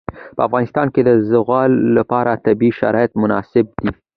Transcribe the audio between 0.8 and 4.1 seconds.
کې د زغال لپاره طبیعي شرایط مناسب دي.